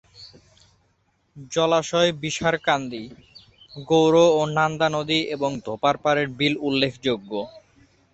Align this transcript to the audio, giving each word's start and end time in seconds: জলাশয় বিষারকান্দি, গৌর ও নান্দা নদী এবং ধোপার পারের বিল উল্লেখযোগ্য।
জলাশয় 1.51 2.11
বিষারকান্দি, 2.21 3.03
গৌর 3.89 4.15
ও 4.31 4.41
নান্দা 4.57 4.87
নদী 4.95 5.19
এবং 5.35 5.51
ধোপার 5.65 5.95
পারের 6.03 6.27
বিল 6.37 6.53
উল্লেখযোগ্য। 6.67 7.31